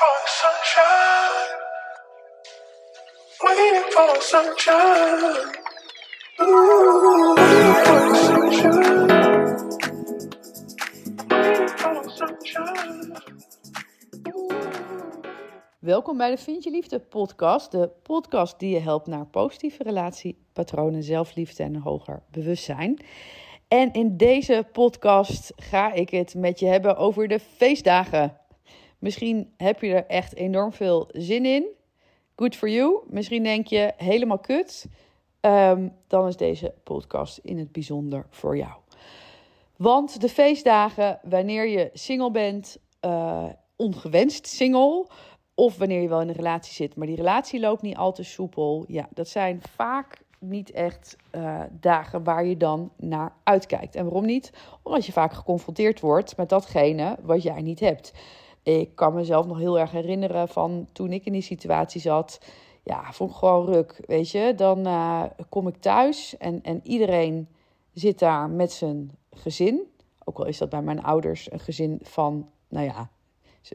for 0.00 0.20
sunshine. 0.42 1.48
Waiting 3.42 3.84
for 3.94 4.12
sunshine. 4.32 5.44
Ooh, 6.40 7.34
waiting 7.36 8.14
sunshine. 8.26 9.18
Sunshine. 12.16 13.12
Welkom 15.78 16.16
bij 16.16 16.30
de 16.30 16.38
Vind 16.38 16.64
je 16.64 16.70
Liefde 16.70 17.00
podcast. 17.00 17.70
De 17.70 17.90
podcast 18.02 18.58
die 18.58 18.74
je 18.74 18.80
helpt 18.80 19.06
naar 19.06 19.26
positieve 19.26 19.82
relatiepatronen, 19.82 21.02
zelfliefde 21.02 21.62
en 21.62 21.74
een 21.74 21.80
hoger 21.80 22.22
bewustzijn. 22.30 23.04
En 23.68 23.92
in 23.92 24.16
deze 24.16 24.66
podcast 24.72 25.52
ga 25.56 25.92
ik 25.92 26.10
het 26.10 26.34
met 26.34 26.58
je 26.58 26.66
hebben 26.66 26.96
over 26.96 27.28
de 27.28 27.40
feestdagen. 27.40 28.39
Misschien 29.00 29.52
heb 29.56 29.80
je 29.80 29.94
er 29.94 30.06
echt 30.06 30.34
enorm 30.34 30.72
veel 30.72 31.08
zin 31.12 31.44
in. 31.44 31.66
Good 32.36 32.56
for 32.56 32.68
you. 32.68 32.98
Misschien 33.06 33.42
denk 33.42 33.66
je 33.66 33.92
helemaal 33.96 34.38
kut. 34.38 34.86
Ehm, 35.40 35.88
dan 36.06 36.26
is 36.26 36.36
deze 36.36 36.74
podcast 36.84 37.38
in 37.38 37.58
het 37.58 37.72
bijzonder 37.72 38.26
voor 38.30 38.56
jou. 38.56 38.72
Want 39.76 40.20
de 40.20 40.28
feestdagen, 40.28 41.20
wanneer 41.22 41.68
je 41.68 41.90
single 41.92 42.30
bent, 42.30 42.78
uh, 43.04 43.44
ongewenst 43.76 44.46
single, 44.46 45.06
of 45.54 45.78
wanneer 45.78 46.00
je 46.00 46.08
wel 46.08 46.20
in 46.20 46.28
een 46.28 46.34
relatie 46.34 46.72
zit, 46.72 46.96
maar 46.96 47.06
die 47.06 47.16
relatie 47.16 47.60
loopt 47.60 47.82
niet 47.82 47.96
al 47.96 48.12
te 48.12 48.22
soepel, 48.22 48.84
ja, 48.88 49.08
dat 49.14 49.28
zijn 49.28 49.62
vaak 49.76 50.22
niet 50.38 50.70
echt 50.70 51.16
uh, 51.34 51.60
dagen 51.70 52.24
waar 52.24 52.44
je 52.44 52.56
dan 52.56 52.92
naar 52.96 53.32
uitkijkt. 53.42 53.94
En 53.94 54.04
waarom 54.04 54.26
niet? 54.26 54.52
Omdat 54.82 55.06
je 55.06 55.12
vaak 55.12 55.32
geconfronteerd 55.32 56.00
wordt 56.00 56.36
met 56.36 56.48
datgene 56.48 57.16
wat 57.22 57.42
jij 57.42 57.62
niet 57.62 57.80
hebt. 57.80 58.12
Ik 58.62 58.94
kan 58.94 59.14
mezelf 59.14 59.46
nog 59.46 59.58
heel 59.58 59.78
erg 59.78 59.90
herinneren 59.90 60.48
van 60.48 60.88
toen 60.92 61.12
ik 61.12 61.24
in 61.24 61.32
die 61.32 61.42
situatie 61.42 62.00
zat. 62.00 62.40
Ja, 62.82 63.12
vond 63.12 63.30
ik 63.30 63.36
gewoon 63.36 63.66
ruk. 63.66 64.02
Weet 64.06 64.30
je, 64.30 64.52
dan 64.56 64.86
uh, 64.86 65.22
kom 65.48 65.68
ik 65.68 65.76
thuis 65.76 66.36
en, 66.36 66.62
en 66.62 66.80
iedereen 66.82 67.48
zit 67.92 68.18
daar 68.18 68.50
met 68.50 68.72
zijn 68.72 69.10
gezin. 69.30 69.80
Ook 70.24 70.38
al 70.38 70.46
is 70.46 70.58
dat 70.58 70.68
bij 70.68 70.82
mijn 70.82 71.02
ouders 71.02 71.52
een 71.52 71.60
gezin 71.60 71.98
van, 72.02 72.48
nou 72.68 72.86
ja, 72.86 73.10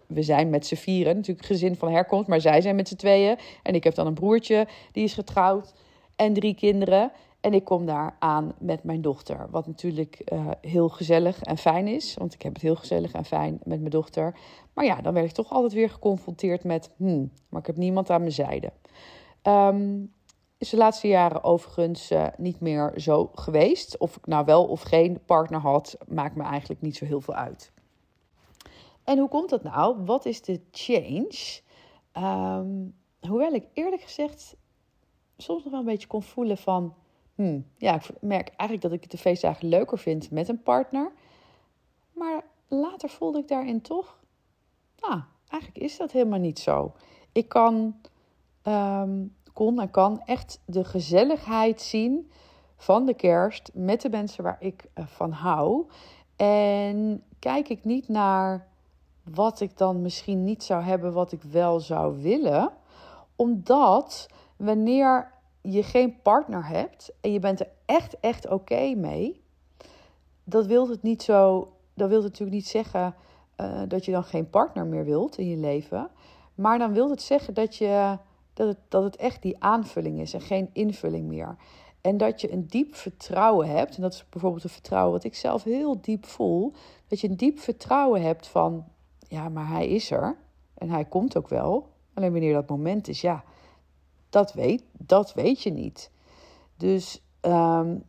we 0.07 0.23
zijn 0.23 0.49
met 0.49 0.65
z'n 0.65 0.75
vieren, 0.75 1.15
natuurlijk 1.15 1.45
gezin 1.45 1.75
van 1.75 1.91
herkomst, 1.91 2.27
maar 2.27 2.41
zij 2.41 2.61
zijn 2.61 2.75
met 2.75 2.87
z'n 2.87 2.95
tweeën. 2.95 3.37
En 3.63 3.75
ik 3.75 3.83
heb 3.83 3.95
dan 3.95 4.07
een 4.07 4.13
broertje, 4.13 4.67
die 4.91 5.03
is 5.03 5.13
getrouwd 5.13 5.73
en 6.15 6.33
drie 6.33 6.55
kinderen. 6.55 7.11
En 7.45 7.53
ik 7.53 7.63
kom 7.63 7.85
daar 7.85 8.15
aan 8.19 8.53
met 8.59 8.83
mijn 8.83 9.01
dochter. 9.01 9.47
Wat 9.49 9.67
natuurlijk 9.67 10.31
uh, 10.33 10.51
heel 10.61 10.89
gezellig 10.89 11.41
en 11.41 11.57
fijn 11.57 11.87
is. 11.87 12.13
Want 12.13 12.33
ik 12.33 12.41
heb 12.41 12.53
het 12.53 12.61
heel 12.61 12.75
gezellig 12.75 13.11
en 13.11 13.25
fijn 13.25 13.59
met 13.63 13.79
mijn 13.79 13.89
dochter. 13.89 14.37
Maar 14.73 14.85
ja, 14.85 15.01
dan 15.01 15.13
werd 15.13 15.25
ik 15.25 15.31
toch 15.31 15.51
altijd 15.51 15.73
weer 15.73 15.89
geconfronteerd 15.89 16.63
met... 16.63 16.91
Hmm, 16.97 17.31
maar 17.49 17.59
ik 17.59 17.67
heb 17.67 17.77
niemand 17.77 18.09
aan 18.09 18.19
mijn 18.19 18.31
zijde. 18.31 18.71
Um, 19.43 20.13
is 20.57 20.69
de 20.69 20.77
laatste 20.77 21.07
jaren 21.07 21.43
overigens 21.43 22.11
uh, 22.11 22.27
niet 22.37 22.59
meer 22.59 22.93
zo 22.95 23.31
geweest. 23.33 23.97
Of 23.97 24.15
ik 24.15 24.25
nou 24.25 24.45
wel 24.45 24.65
of 24.65 24.81
geen 24.81 25.19
partner 25.25 25.59
had, 25.59 25.97
maakt 26.07 26.35
me 26.35 26.43
eigenlijk 26.43 26.81
niet 26.81 26.95
zo 26.95 27.05
heel 27.05 27.21
veel 27.21 27.35
uit. 27.35 27.71
En 29.03 29.17
hoe 29.17 29.29
komt 29.29 29.49
dat 29.49 29.63
nou? 29.63 30.05
Wat 30.05 30.25
is 30.25 30.41
de 30.41 30.61
change? 30.71 31.59
Um, 32.57 32.95
hoewel 33.27 33.53
ik 33.53 33.67
eerlijk 33.73 34.01
gezegd 34.01 34.55
soms 35.37 35.63
nog 35.63 35.71
wel 35.71 35.79
een 35.79 35.85
beetje 35.85 36.07
kon 36.07 36.23
voelen 36.23 36.57
van... 36.57 36.93
Hmm, 37.35 37.65
ja, 37.77 37.95
ik 37.95 38.03
merk 38.21 38.47
eigenlijk 38.47 38.81
dat 38.81 38.91
ik 38.91 39.11
de 39.11 39.17
feestdagen 39.17 39.67
leuker 39.67 39.97
vind 39.97 40.31
met 40.31 40.47
een 40.49 40.63
partner. 40.63 41.11
Maar 42.13 42.43
later 42.67 43.09
voelde 43.09 43.39
ik 43.39 43.47
daarin 43.47 43.81
toch... 43.81 44.17
Nou, 44.99 45.21
eigenlijk 45.47 45.83
is 45.83 45.97
dat 45.97 46.11
helemaal 46.11 46.39
niet 46.39 46.59
zo. 46.59 46.93
Ik 47.31 47.49
kan, 47.49 47.95
um, 48.63 49.35
kon 49.53 49.79
en 49.79 49.91
kan 49.91 50.21
echt 50.25 50.61
de 50.65 50.83
gezelligheid 50.83 51.81
zien 51.81 52.31
van 52.75 53.05
de 53.05 53.13
kerst 53.13 53.71
met 53.73 54.01
de 54.01 54.09
mensen 54.09 54.43
waar 54.43 54.57
ik 54.59 54.85
uh, 54.95 55.07
van 55.07 55.31
hou. 55.31 55.85
En 56.35 57.23
kijk 57.39 57.69
ik 57.69 57.83
niet 57.83 58.07
naar 58.07 58.67
wat 59.23 59.59
ik 59.59 59.77
dan 59.77 60.01
misschien 60.01 60.43
niet 60.43 60.63
zou 60.63 60.83
hebben, 60.83 61.13
wat 61.13 61.31
ik 61.31 61.43
wel 61.43 61.79
zou 61.79 62.21
willen. 62.21 62.71
Omdat 63.35 64.27
wanneer 64.55 65.31
je 65.65 65.83
geen 65.83 66.21
partner 66.21 66.67
hebt 66.67 67.11
en 67.21 67.31
je 67.31 67.39
bent 67.39 67.59
er 67.59 67.69
echt, 67.85 68.19
echt 68.19 68.49
oké 68.49 68.93
mee, 68.95 69.43
dat 70.43 70.65
wil 70.65 70.89
het 70.89 71.01
niet 71.01 71.23
zo. 71.23 71.71
Dat 71.93 72.09
wil 72.09 72.21
natuurlijk 72.21 72.51
niet 72.51 72.67
zeggen 72.67 73.15
uh, 73.61 73.81
dat 73.87 74.05
je 74.05 74.11
dan 74.11 74.23
geen 74.23 74.49
partner 74.49 74.85
meer 74.85 75.05
wilt 75.05 75.37
in 75.37 75.47
je 75.47 75.57
leven. 75.57 76.09
Maar 76.55 76.77
dan 76.77 76.93
wil 76.93 77.09
het 77.09 77.21
zeggen 77.21 77.53
dat, 77.53 77.75
je, 77.75 78.17
dat, 78.53 78.67
het, 78.67 78.77
dat 78.87 79.03
het 79.03 79.15
echt 79.15 79.41
die 79.41 79.63
aanvulling 79.63 80.19
is 80.19 80.33
en 80.33 80.41
geen 80.41 80.69
invulling 80.73 81.27
meer. 81.27 81.57
En 82.01 82.17
dat 82.17 82.41
je 82.41 82.51
een 82.51 82.67
diep 82.67 82.95
vertrouwen 82.95 83.67
hebt. 83.67 83.95
En 83.95 84.01
dat 84.01 84.13
is 84.13 84.29
bijvoorbeeld 84.29 84.63
een 84.63 84.69
vertrouwen 84.69 85.11
wat 85.13 85.23
ik 85.23 85.35
zelf 85.35 85.63
heel 85.63 86.01
diep 86.01 86.25
voel. 86.25 86.73
Dat 87.07 87.19
je 87.19 87.29
een 87.29 87.37
diep 87.37 87.59
vertrouwen 87.59 88.21
hebt 88.21 88.47
van, 88.47 88.85
ja, 89.19 89.49
maar 89.49 89.67
hij 89.67 89.87
is 89.87 90.11
er. 90.11 90.37
En 90.73 90.89
hij 90.89 91.05
komt 91.05 91.37
ook 91.37 91.49
wel. 91.49 91.89
Alleen 92.13 92.31
wanneer 92.31 92.53
dat 92.53 92.69
moment 92.69 93.07
is, 93.07 93.21
ja, 93.21 93.43
dat 94.35 94.53
weet, 94.53 94.83
dat 94.91 95.33
weet 95.33 95.63
je 95.63 95.71
niet. 95.71 96.11
Dus 96.77 97.21
um, 97.41 98.03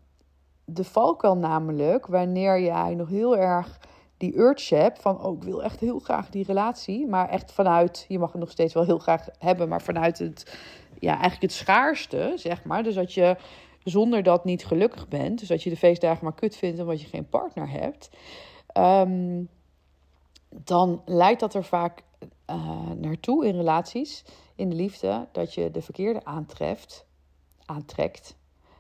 de 0.65 0.85
valkuil 0.85 1.37
namelijk, 1.37 2.07
wanneer 2.07 2.61
jij 2.61 2.95
nog 2.95 3.09
heel 3.09 3.37
erg 3.37 3.81
die 4.17 4.39
urge 4.39 4.75
hebt 4.75 5.01
van, 5.01 5.25
oh, 5.25 5.37
ik 5.37 5.43
wil 5.43 5.63
echt 5.63 5.81
heel 5.81 5.99
graag 5.99 6.31
die 6.31 6.45
relatie, 6.45 7.07
maar 7.07 7.29
echt 7.29 7.53
vanuit, 7.53 8.05
je 8.09 8.19
mag 8.19 8.33
het 8.33 8.41
nog 8.41 8.51
steeds 8.51 8.75
wel 8.75 8.85
heel 8.85 8.99
graag 8.99 9.29
hebben, 9.39 9.69
maar 9.69 9.83
vanuit 9.83 10.19
het, 10.19 10.59
ja, 10.99 11.11
eigenlijk 11.11 11.43
het 11.43 11.53
schaarste, 11.53 12.33
zeg 12.37 12.65
maar. 12.65 12.83
Dus 12.83 12.95
dat 12.95 13.13
je 13.13 13.37
zonder 13.85 14.23
dat 14.23 14.45
niet 14.45 14.67
gelukkig 14.67 15.09
bent, 15.09 15.39
dus 15.39 15.49
dat 15.49 15.63
je 15.63 15.71
de 15.71 15.77
feestdagen 15.77 16.25
maar 16.25 16.35
kut 16.35 16.57
vindt 16.57 16.81
omdat 16.81 17.01
je 17.01 17.07
geen 17.07 17.29
partner 17.29 17.71
hebt, 17.71 18.11
um, 18.77 19.49
dan 20.51 21.03
leidt 21.05 21.41
dat 21.41 21.55
er 21.55 21.65
vaak 21.65 22.03
uh, 22.51 22.91
naartoe 22.91 23.47
in 23.47 23.57
relaties 23.57 24.25
in 24.57 24.69
de 24.69 24.77
liefde 24.77 25.29
dat 25.33 25.55
je 25.55 25.71
de 25.71 25.83
verkeerde 25.83 26.25
aantreft, 26.25 27.07
aantrekt 27.65 28.37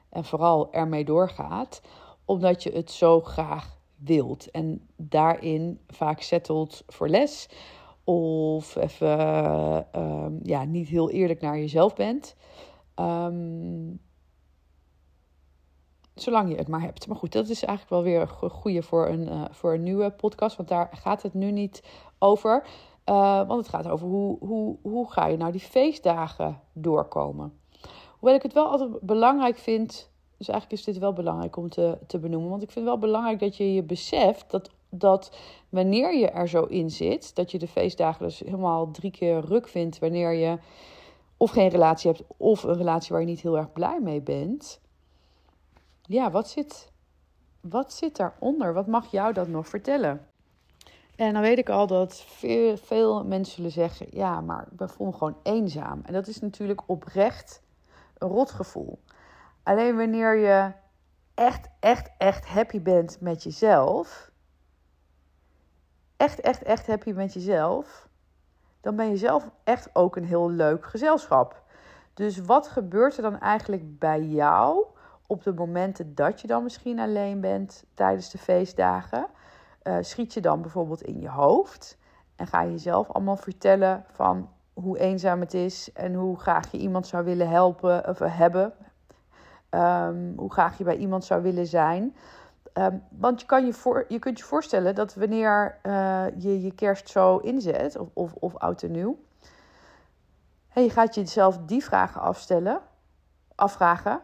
en 0.08 0.24
vooral 0.24 0.72
ermee 0.72 1.04
doorgaat, 1.04 1.80
omdat 2.24 2.62
je 2.62 2.70
het 2.70 2.90
zo 2.90 3.20
graag 3.20 3.78
wilt. 3.96 4.50
En 4.50 4.88
daarin 4.96 5.80
vaak 5.88 6.20
settelt 6.20 6.82
voor 6.86 7.08
les 7.08 7.48
of 8.04 8.76
even 8.76 9.18
uh, 9.96 10.26
ja, 10.42 10.64
niet 10.64 10.88
heel 10.88 11.10
eerlijk 11.10 11.40
naar 11.40 11.58
jezelf 11.58 11.94
bent. 11.94 12.36
Um, 12.94 14.00
zolang 16.14 16.50
je 16.50 16.56
het 16.56 16.68
maar 16.68 16.80
hebt. 16.80 17.06
Maar 17.06 17.16
goed, 17.16 17.32
dat 17.32 17.48
is 17.48 17.64
eigenlijk 17.64 17.90
wel 17.90 18.02
weer 18.02 18.20
een 18.20 18.50
goede 18.50 18.82
voor 18.82 19.08
een, 19.08 19.28
uh, 19.28 19.44
voor 19.50 19.74
een 19.74 19.82
nieuwe 19.82 20.10
podcast, 20.10 20.56
want 20.56 20.68
daar 20.68 20.88
gaat 20.92 21.22
het 21.22 21.34
nu 21.34 21.50
niet 21.50 21.82
over. 22.18 22.66
Uh, 23.06 23.46
want 23.46 23.60
het 23.60 23.68
gaat 23.68 23.88
over 23.88 24.06
hoe, 24.06 24.38
hoe, 24.38 24.76
hoe 24.82 25.10
ga 25.10 25.26
je 25.26 25.36
nou 25.36 25.52
die 25.52 25.60
feestdagen 25.60 26.60
doorkomen. 26.72 27.58
Hoewel 28.18 28.36
ik 28.36 28.42
het 28.42 28.52
wel 28.52 28.66
altijd 28.66 29.00
belangrijk 29.00 29.58
vind. 29.58 30.10
Dus 30.36 30.48
eigenlijk 30.48 30.80
is 30.80 30.86
dit 30.86 30.98
wel 30.98 31.12
belangrijk 31.12 31.56
om 31.56 31.68
te, 31.68 31.98
te 32.06 32.18
benoemen. 32.18 32.50
Want 32.50 32.62
ik 32.62 32.70
vind 32.70 32.84
het 32.84 32.94
wel 32.94 33.08
belangrijk 33.08 33.38
dat 33.40 33.56
je 33.56 33.74
je 33.74 33.82
beseft 33.82 34.50
dat, 34.50 34.70
dat 34.88 35.36
wanneer 35.68 36.14
je 36.14 36.28
er 36.28 36.48
zo 36.48 36.62
in 36.62 36.90
zit, 36.90 37.34
dat 37.34 37.50
je 37.50 37.58
de 37.58 37.68
feestdagen 37.68 38.26
dus 38.26 38.38
helemaal 38.38 38.90
drie 38.90 39.10
keer 39.10 39.40
ruk 39.40 39.68
vindt 39.68 39.98
wanneer 39.98 40.32
je 40.32 40.58
of 41.36 41.50
geen 41.50 41.68
relatie 41.68 42.10
hebt 42.10 42.24
of 42.36 42.62
een 42.62 42.76
relatie 42.76 43.12
waar 43.12 43.20
je 43.20 43.26
niet 43.26 43.40
heel 43.40 43.56
erg 43.56 43.72
blij 43.72 44.00
mee 44.00 44.20
bent. 44.20 44.80
Ja, 46.02 46.30
wat 46.30 46.48
zit, 46.48 46.92
wat 47.60 47.92
zit 47.92 48.16
daaronder? 48.16 48.74
Wat 48.74 48.86
mag 48.86 49.10
jou 49.10 49.32
dat 49.32 49.48
nog 49.48 49.68
vertellen? 49.68 50.26
En 51.16 51.32
dan 51.32 51.42
weet 51.42 51.58
ik 51.58 51.68
al 51.68 51.86
dat 51.86 52.14
veel, 52.20 52.76
veel 52.76 53.24
mensen 53.24 53.54
zullen 53.54 53.70
zeggen: 53.70 54.06
ja, 54.10 54.40
maar 54.40 54.68
ik 54.78 54.88
voel 54.88 55.06
me 55.06 55.12
gewoon 55.12 55.38
eenzaam. 55.42 56.00
En 56.04 56.12
dat 56.12 56.26
is 56.26 56.40
natuurlijk 56.40 56.82
oprecht 56.86 57.62
een 58.18 58.28
rotgevoel. 58.28 59.02
Alleen 59.62 59.96
wanneer 59.96 60.36
je 60.36 60.72
echt, 61.34 61.68
echt, 61.80 62.10
echt 62.18 62.46
happy 62.46 62.82
bent 62.82 63.20
met 63.20 63.42
jezelf. 63.42 64.30
Echt, 66.16 66.40
echt, 66.40 66.62
echt 66.62 66.86
happy 66.86 67.12
met 67.12 67.32
jezelf. 67.32 68.08
Dan 68.80 68.96
ben 68.96 69.08
je 69.08 69.16
zelf 69.16 69.50
echt 69.64 69.88
ook 69.92 70.16
een 70.16 70.24
heel 70.24 70.50
leuk 70.50 70.86
gezelschap. 70.86 71.62
Dus 72.14 72.38
wat 72.38 72.68
gebeurt 72.68 73.16
er 73.16 73.22
dan 73.22 73.40
eigenlijk 73.40 73.98
bij 73.98 74.22
jou 74.22 74.84
op 75.26 75.42
de 75.42 75.52
momenten 75.52 76.14
dat 76.14 76.40
je 76.40 76.46
dan 76.46 76.62
misschien 76.62 76.98
alleen 76.98 77.40
bent 77.40 77.84
tijdens 77.94 78.30
de 78.30 78.38
feestdagen? 78.38 79.26
Uh, 79.86 79.96
schiet 80.00 80.34
je 80.34 80.40
dan 80.40 80.60
bijvoorbeeld 80.62 81.02
in 81.02 81.20
je 81.20 81.28
hoofd. 81.28 81.98
En 82.36 82.46
ga 82.46 82.62
je 82.62 82.70
jezelf 82.70 83.10
allemaal 83.10 83.36
vertellen 83.36 84.04
van 84.12 84.48
hoe 84.72 84.98
eenzaam 84.98 85.40
het 85.40 85.54
is 85.54 85.92
en 85.92 86.14
hoe 86.14 86.38
graag 86.38 86.70
je 86.70 86.78
iemand 86.78 87.06
zou 87.06 87.24
willen 87.24 87.48
helpen 87.48 88.08
of 88.08 88.18
hebben. 88.18 88.72
Um, 89.70 90.32
hoe 90.36 90.52
graag 90.52 90.78
je 90.78 90.84
bij 90.84 90.96
iemand 90.96 91.24
zou 91.24 91.42
willen 91.42 91.66
zijn. 91.66 92.16
Ehm, 92.72 92.96
want 93.10 93.40
je, 93.40 93.46
kan 93.46 93.66
je, 93.66 93.72
voor, 93.72 94.04
je 94.08 94.18
kunt 94.18 94.38
je 94.38 94.44
voorstellen 94.44 94.94
dat 94.94 95.14
wanneer 95.14 95.78
uh, 95.82 96.24
je 96.38 96.62
je 96.62 96.74
kerst 96.74 97.08
zo 97.08 97.36
inzet, 97.36 97.98
of, 97.98 98.08
of, 98.12 98.34
of 98.34 98.56
oud 98.56 98.82
en 98.82 98.90
nieuw, 98.90 99.18
en 100.72 100.82
je 100.82 100.90
gaat 100.90 101.14
jezelf 101.14 101.58
die 101.58 101.84
vragen 101.84 102.20
afstellen, 102.20 102.80
afvragen, 103.54 104.20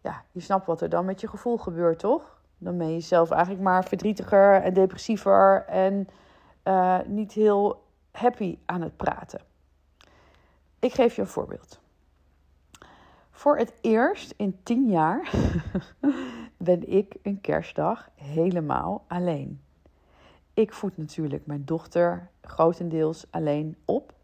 ja, 0.00 0.22
je 0.32 0.40
snapt 0.40 0.66
wat 0.66 0.80
er 0.80 0.88
dan 0.88 1.04
met 1.04 1.20
je 1.20 1.28
gevoel 1.28 1.56
gebeurt, 1.56 1.98
toch? 1.98 2.37
Dan 2.58 2.78
ben 2.78 2.86
je 2.86 2.92
jezelf 2.92 3.30
eigenlijk 3.30 3.62
maar 3.62 3.84
verdrietiger 3.84 4.62
en 4.62 4.74
depressiever 4.74 5.64
en 5.66 6.08
uh, 6.64 6.98
niet 7.06 7.32
heel 7.32 7.84
happy 8.10 8.58
aan 8.66 8.82
het 8.82 8.96
praten. 8.96 9.40
Ik 10.78 10.92
geef 10.92 11.16
je 11.16 11.22
een 11.22 11.28
voorbeeld. 11.28 11.80
Voor 13.30 13.58
het 13.58 13.72
eerst 13.80 14.34
in 14.36 14.58
tien 14.62 14.90
jaar 14.90 15.30
ben 16.56 16.88
ik 16.92 17.16
een 17.22 17.40
kerstdag 17.40 18.08
helemaal 18.14 19.04
alleen. 19.08 19.60
Ik 20.54 20.72
voed 20.72 20.96
natuurlijk 20.96 21.46
mijn 21.46 21.64
dochter 21.64 22.30
grotendeels 22.40 23.26
alleen 23.30 23.76
op. 23.84 24.14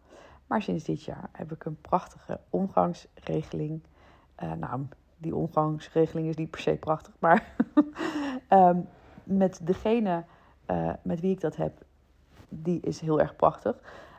Maar 0.47 0.63
sinds 0.63 0.85
dit 0.85 1.03
jaar 1.03 1.29
heb 1.33 1.53
ik 1.53 1.65
een 1.65 1.81
prachtige 1.81 2.41
omgangsregeling. 2.51 3.83
Uh, 4.43 4.53
die 5.25 5.35
omgangsregeling 5.35 6.29
is 6.29 6.37
niet 6.37 6.51
per 6.51 6.61
se 6.61 6.77
prachtig, 6.77 7.15
maar 7.19 7.55
um, 8.49 8.89
met 9.43 9.61
degene 9.63 10.25
uh, 10.71 10.93
met 11.03 11.21
wie 11.21 11.31
ik 11.31 11.41
dat 11.41 11.57
heb, 11.57 11.73
die 12.49 12.81
is 12.81 13.01
heel 13.01 13.21
erg 13.21 13.37
prachtig. 13.37 13.77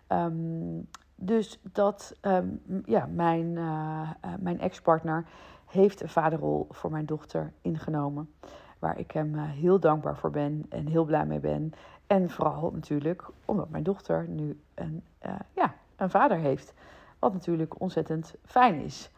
Um, 0.07 0.87
dus 1.15 1.59
dat 1.71 2.15
um, 2.21 2.61
ja, 2.85 3.05
mijn, 3.05 3.45
uh, 3.55 4.09
mijn 4.39 4.59
ex-partner 4.59 5.25
heeft 5.65 6.01
een 6.01 6.09
vaderrol 6.09 6.67
voor 6.69 6.91
mijn 6.91 7.05
dochter 7.05 7.53
ingenomen. 7.61 8.29
Waar 8.79 8.99
ik 8.99 9.11
hem 9.11 9.35
heel 9.35 9.79
dankbaar 9.79 10.17
voor 10.17 10.31
ben 10.31 10.65
en 10.69 10.87
heel 10.87 11.05
blij 11.05 11.25
mee 11.25 11.39
ben. 11.39 11.73
En 12.07 12.29
vooral 12.29 12.71
natuurlijk 12.71 13.23
omdat 13.45 13.69
mijn 13.69 13.83
dochter 13.83 14.27
nu 14.27 14.59
een, 14.73 15.03
ja, 15.53 15.73
een 15.95 16.09
vader 16.09 16.37
heeft. 16.37 16.73
Wat 17.19 17.33
natuurlijk 17.33 17.79
ontzettend 17.81 18.35
fijn 18.45 18.75
is. 18.75 19.11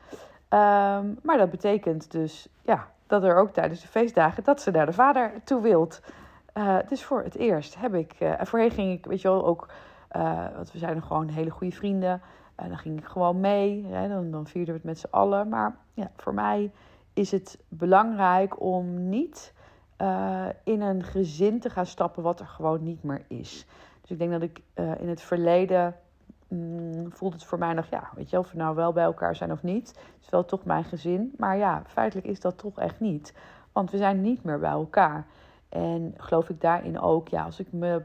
Um, 0.50 1.20
maar 1.24 1.38
dat 1.38 1.50
betekent 1.50 2.12
dus 2.12 2.48
ja, 2.62 2.88
dat 3.08 3.24
er 3.24 3.36
ook 3.36 3.50
tijdens 3.50 3.82
de 3.82 3.88
feestdagen 3.88 4.44
dat 4.44 4.62
ze 4.62 4.72
naar 4.72 4.86
de 4.86 4.94
vader 4.94 5.32
toe 5.44 5.62
wilt. 5.62 6.02
Uh, 6.58 6.78
dus 6.88 7.04
voor 7.04 7.24
het 7.24 7.36
eerst 7.36 7.80
heb 7.80 7.94
ik. 7.94 8.16
Uh, 8.20 8.34
voorheen 8.42 8.72
ging 8.72 8.94
ik, 8.94 9.06
weet 9.06 9.22
je 9.22 9.28
wel, 9.28 9.46
ook. 9.46 9.70
Uh, 10.16 10.46
want 10.56 10.72
we 10.72 10.78
zijn 10.78 11.04
gewoon 11.04 11.28
hele 11.28 11.50
goede 11.50 11.76
vrienden. 11.76 12.22
En 12.56 12.68
dan 12.68 12.78
ging 12.78 13.00
ik 13.00 13.06
gewoon 13.06 13.40
mee. 13.40 13.86
Hè, 13.86 14.08
dan, 14.08 14.32
dan 14.32 14.48
vierden 14.48 14.74
we 14.74 14.80
het 14.80 14.90
met 14.90 15.00
z'n 15.00 15.08
allen. 15.10 15.50
Maar 15.50 15.76
ja, 15.94 16.12
voor 16.16 16.34
mij 16.34 16.72
is 17.14 17.32
het 17.32 17.60
belangrijk 17.68 18.62
om 18.62 19.10
niet 19.10 19.54
in 20.64 20.82
een 20.82 21.04
gezin 21.04 21.60
te 21.60 21.70
gaan 21.70 21.86
stappen 21.86 22.24
wat 22.24 22.40
er 22.40 22.48
gewoon 22.48 22.84
niet 22.84 23.04
meer 23.04 23.26
is. 23.28 23.66
Dus 24.02 24.12
ik 24.12 24.18
denk 24.18 24.32
dat 24.32 24.42
ik 24.42 24.62
in 25.00 25.10
het 25.10 25.22
verleden 25.22 25.96
mm, 26.48 27.12
voelt 27.12 27.34
het 27.34 27.44
voor 27.44 27.58
mij 27.58 27.74
nog, 27.74 27.86
ja, 27.86 28.10
weet 28.16 28.30
je, 28.30 28.38
of 28.38 28.52
we 28.52 28.58
nou 28.58 28.76
wel 28.76 28.94
bij 28.94 29.04
elkaar 29.04 29.36
zijn 29.36 29.52
of 29.52 29.64
niet. 29.64 29.88
Het 29.88 30.24
is 30.24 30.30
wel 30.30 30.46
toch 30.46 30.66
mijn 30.66 30.84
gezin. 30.84 31.34
Maar 31.38 31.58
ja, 31.58 31.82
feitelijk 31.88 32.28
is 32.28 32.40
dat 32.40 32.58
toch 32.58 32.80
echt 32.80 33.00
niet. 33.00 33.34
Want 33.72 33.92
we 33.92 33.98
zijn 33.98 34.22
niet 34.22 34.44
meer 34.44 34.60
bij 34.60 34.70
elkaar. 34.70 35.26
En 35.70 36.14
geloof 36.18 36.50
ik 36.50 36.62
daarin 36.62 37.00
ook, 37.00 37.28
ja, 37.28 37.44
als 37.44 37.60
ik 37.60 37.72
me 37.72 38.02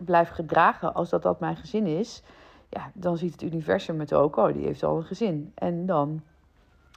blijf 0.00 0.28
gedragen 0.28 0.94
als 0.94 1.08
dat 1.08 1.22
dat 1.22 1.40
mijn 1.40 1.56
gezin 1.56 1.86
is, 1.86 2.22
ja, 2.68 2.90
dan 2.94 3.16
ziet 3.16 3.32
het 3.32 3.42
universum 3.42 4.00
het 4.00 4.14
ook, 4.14 4.36
oh, 4.36 4.52
die 4.52 4.64
heeft 4.64 4.82
al 4.82 4.96
een 4.96 5.04
gezin. 5.04 5.52
En 5.54 5.86
dan 5.86 6.22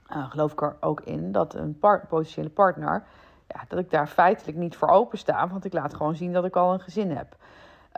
uh, 0.10 0.30
geloof 0.30 0.51
ik 0.51 0.62
er 0.62 0.75
ook 0.80 1.01
in 1.01 1.31
dat 1.31 1.54
een 1.54 1.80
potentiële 1.80 2.50
partner, 2.50 3.04
ja, 3.48 3.63
dat 3.68 3.80
ik 3.80 3.89
daar 3.89 4.07
feitelijk 4.07 4.57
niet 4.57 4.75
voor 4.75 4.88
opensta, 4.88 5.48
want 5.48 5.66
ik 5.66 5.74
laat 5.74 5.94
gewoon 5.94 6.16
zien 6.16 6.33
dat 6.33 6.45
ik 6.45 6.56
al 6.56 6.74
een 6.74 6.80
gezin 6.80 7.12
heb. 7.12 7.36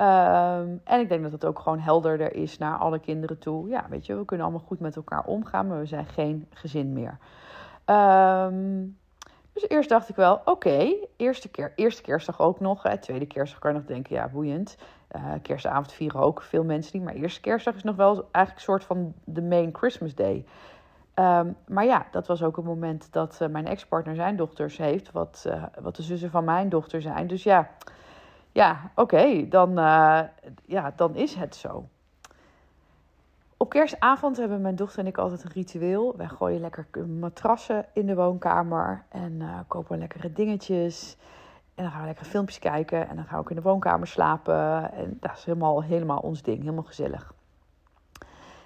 Um, 0.02 0.82
en 0.84 1.00
ik 1.00 1.10
denk 1.10 1.24
dat 1.24 1.32
het 1.32 1.46
ook 1.46 1.60
gewoon 1.60 1.80
helderder 1.80 2.36
is 2.36 2.58
naar 2.58 2.78
alle 2.78 3.00
kinderen 3.00 3.40
toe. 3.40 3.70
Ja, 3.70 3.86
weet 3.90 4.06
je, 4.06 4.16
we 4.16 4.26
kunnen 4.26 4.46
allemaal 4.46 4.66
goed 4.68 4.80
met 4.80 4.96
elkaar 4.96 5.24
omgaan, 5.24 5.68
maar 5.68 5.80
we 5.80 5.86
zijn 5.86 6.06
geen 6.06 6.48
gezin 6.50 6.94
meer. 6.94 7.18
Um, 7.86 8.98
dus 9.54 9.70
eerst 9.70 9.90
dacht 9.90 10.10
ik 10.10 10.16
wel, 10.16 10.42
oké, 10.46 10.94
eerste, 11.16 11.50
keer, 11.50 11.72
eerste 11.76 12.02
kerstdag 12.02 12.40
ook 12.40 12.60
nog. 12.60 12.84
Hè, 12.84 12.98
tweede 12.98 13.26
kerstdag 13.26 13.60
kan 13.60 13.72
je 13.72 13.78
nog 13.78 13.88
denken, 13.88 14.16
ja, 14.16 14.28
boeiend. 14.28 14.78
Uh, 15.16 15.34
kerstavond 15.42 15.92
vieren 15.92 16.22
ook 16.22 16.42
veel 16.42 16.64
mensen 16.64 16.98
niet. 16.98 17.06
Maar 17.06 17.16
eerste 17.16 17.42
kerstdag 17.42 17.76
is 17.76 17.84
nog 17.84 17.96
wel 17.96 18.28
eigenlijk 18.32 18.56
een 18.56 18.74
soort 18.74 18.84
van 18.84 19.14
de 19.24 19.42
main 19.42 19.70
Christmas 19.74 20.16
day. 20.16 20.46
Um, 21.16 21.56
maar 21.68 21.86
ja, 21.86 22.06
dat 22.12 22.28
was 22.28 22.44
ook 22.44 22.56
het 22.56 22.66
moment 22.66 23.08
dat 23.12 23.40
uh, 23.42 23.48
mijn 23.48 23.68
ex-partner 23.68 24.16
zijn 24.16 24.36
dochters 24.36 24.78
heeft. 24.78 25.12
Wat, 25.12 25.44
uh, 25.48 25.64
wat 25.82 25.96
de 25.96 26.04
zussen 26.04 26.30
van 26.30 26.44
mijn 26.44 26.70
dochter 26.70 27.02
zijn. 27.02 27.28
Dus 27.28 27.44
ja, 27.44 27.70
ja 28.54 28.92
oké, 28.96 29.48
dan, 29.48 29.74
ja, 30.66 30.94
dan 30.96 31.16
is 31.16 31.36
het 31.36 31.56
zo. 31.56 31.88
Op 33.64 33.70
kerstavond 33.70 34.38
hebben 34.38 34.62
mijn 34.62 34.76
dochter 34.76 35.00
en 35.00 35.08
ik 35.08 35.18
altijd 35.18 35.44
een 35.44 35.52
ritueel. 35.52 36.14
Wij 36.18 36.28
gooien 36.28 36.60
lekker 36.60 37.08
matrassen 37.08 37.86
in 37.94 38.06
de 38.06 38.16
woonkamer 38.16 39.04
en 39.10 39.32
uh, 39.32 39.60
kopen 39.68 39.98
lekkere 39.98 40.34
dingetjes. 40.34 41.18
En 41.76 41.84
dan 41.84 41.92
gaan 41.92 42.02
we 42.02 42.08
lekker 42.08 42.26
filmpjes 42.26 42.60
kijken 42.60 43.10
en 43.10 43.16
dan 43.16 43.26
gaan 43.26 43.36
we 43.36 43.42
ook 43.44 43.50
in 43.50 43.56
de 43.56 43.62
woonkamer 43.62 44.08
slapen. 44.08 44.92
En 44.94 45.18
dat 45.20 45.38
is 45.38 45.44
helemaal, 45.44 45.84
helemaal 45.84 46.20
ons 46.20 46.42
ding, 46.42 46.60
helemaal 46.60 46.84
gezellig. 46.84 47.34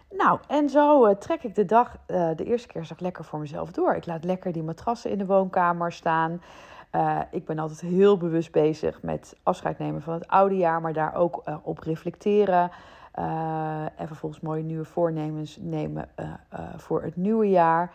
Nou, 0.09 0.39
en 0.47 0.69
zo 0.69 1.07
uh, 1.07 1.15
trek 1.15 1.43
ik 1.43 1.55
de 1.55 1.65
dag, 1.65 1.97
de 2.05 2.43
eerste 2.43 2.67
kerstdag, 2.67 2.99
lekker 2.99 3.23
voor 3.23 3.39
mezelf 3.39 3.71
door. 3.71 3.95
Ik 3.95 4.05
laat 4.05 4.23
lekker 4.23 4.51
die 4.51 4.63
matrassen 4.63 5.11
in 5.11 5.17
de 5.17 5.25
woonkamer 5.25 5.91
staan. 5.91 6.41
Uh, 6.95 7.19
ik 7.31 7.45
ben 7.45 7.59
altijd 7.59 7.79
heel 7.79 8.17
bewust 8.17 8.51
bezig 8.51 9.01
met 9.01 9.35
afscheid 9.43 9.77
nemen 9.77 10.01
van 10.01 10.13
het 10.13 10.27
oude 10.27 10.55
jaar, 10.55 10.81
maar 10.81 10.93
daar 10.93 11.15
ook 11.15 11.43
op 11.63 11.79
reflecteren. 11.79 12.71
Uh, 13.19 13.81
en 13.95 14.07
vervolgens 14.07 14.41
mooie 14.41 14.63
nieuwe 14.63 14.85
voornemens 14.85 15.57
nemen 15.61 16.09
voor 16.75 17.03
het 17.03 17.15
nieuwe 17.15 17.49
jaar. 17.49 17.93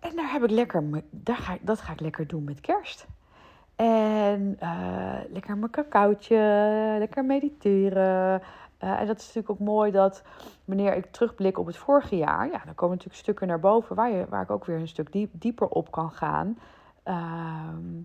En 0.00 0.16
daar 0.16 0.32
heb 0.32 0.42
ik 0.42 0.50
lekker, 0.50 1.02
daar 1.10 1.36
ga 1.36 1.56
dat 1.60 1.80
ga 1.80 1.92
ik 1.92 2.00
lekker 2.00 2.26
doen 2.26 2.44
met 2.44 2.60
kerst. 2.60 3.06
En 3.76 4.58
lekker 5.28 5.56
mijn 5.56 5.70
cacaotje, 5.70 6.36
lekker 6.98 7.24
mediteren. 7.24 8.42
en 8.78 9.06
dat 9.06 9.18
is 9.18 9.26
natuurlijk 9.26 9.50
ook 9.50 9.66
mooi 9.66 9.90
dat 9.90 10.22
wanneer 10.64 10.94
ik 10.94 11.10
terugblik 11.10 11.58
op 11.58 11.66
het 11.66 11.76
vorige 11.76 12.16
jaar, 12.16 12.46
ja, 12.46 12.62
dan 12.64 12.74
komen 12.74 12.96
natuurlijk 12.96 13.22
stukken 13.22 13.46
naar 13.46 13.60
boven 13.60 13.96
waar, 13.96 14.10
je, 14.10 14.26
waar 14.28 14.42
ik 14.42 14.50
ook 14.50 14.64
weer 14.64 14.78
een 14.78 14.88
stuk 14.88 15.12
diep, 15.12 15.30
dieper 15.32 15.68
op 15.68 15.90
kan 15.90 16.10
gaan. 16.10 16.58
Ehm, 17.04 18.02